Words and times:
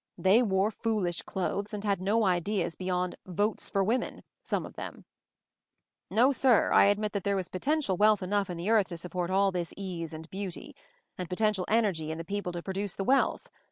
j 0.17 0.23
They 0.23 0.41
wore 0.41 0.71
foolish 0.71 1.21
clothes 1.21 1.75
and 1.75 1.83
had 1.83 2.01
no 2.01 2.25
ideas/ 2.25 2.75
beyond 2.75 3.15
'Votes 3.27 3.69
for 3.69 3.83
Women'— 3.83 4.23
some 4.51 4.65
of 4.65 4.73
themi. 4.73 5.03
"No 6.09 6.29
sirl 6.31 6.73
I 6.73 6.85
admit 6.85 7.11
that 7.11 7.23
there 7.23 7.35
was 7.35 7.49
potential 7.49 7.97
wealth 7.97 8.23
enough 8.23 8.49
in 8.49 8.57
the 8.57 8.71
earth 8.71 8.87
to 8.87 8.97
support 8.97 9.29
all 9.29 9.51
this 9.51 9.75
ease 9.77 10.11
and 10.11 10.27
beauty; 10.31 10.75
and 11.19 11.29
potential 11.29 11.65
energy 11.67 12.09
in 12.09 12.17
the 12.17 12.25
people 12.25 12.51
to 12.53 12.63
produce 12.63 12.95
the 12.95 13.03
wealth. 13.03 13.51